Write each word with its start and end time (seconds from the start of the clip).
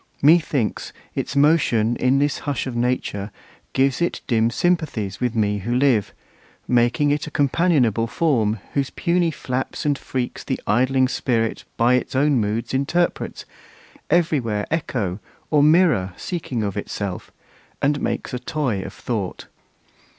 Methinks, 0.23 0.93
its 1.13 1.35
motion 1.35 1.95
in 1.97 2.17
this 2.17 2.39
hush 2.39 2.65
of 2.65 2.75
nature 2.75 3.29
Gives 3.73 4.01
it 4.01 4.21
dim 4.25 4.49
sympathies 4.49 5.19
with 5.19 5.35
me 5.35 5.59
who 5.59 5.75
live, 5.75 6.11
Making 6.67 7.11
it 7.11 7.27
a 7.27 7.29
companionable 7.29 8.07
form, 8.07 8.57
Whose 8.73 8.89
puny 8.89 9.29
flaps 9.29 9.85
and 9.85 9.95
freaks 9.95 10.43
the 10.43 10.59
idling 10.65 11.07
Spirit 11.07 11.65
By 11.77 11.93
its 11.93 12.15
own 12.15 12.39
moods 12.39 12.73
interprets, 12.73 13.45
every 14.09 14.39
where 14.39 14.65
Echo 14.71 15.19
or 15.51 15.61
mirror 15.61 16.13
seeking 16.17 16.63
of 16.63 16.75
itself, 16.75 17.29
And 17.79 18.01
makes 18.01 18.33
a 18.33 18.39
toy 18.39 18.81
of 18.81 18.93
Thought. 18.93 19.45